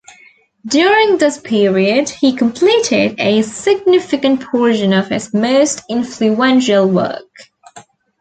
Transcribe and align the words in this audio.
During 0.65 1.19
this 1.19 1.37
period, 1.37 2.09
he 2.09 2.35
completed 2.35 3.19
a 3.19 3.43
significant 3.43 4.41
portion 4.41 4.93
of 4.93 5.09
his 5.09 5.31
most 5.31 5.83
influential 5.91 6.87
work. 6.89 7.29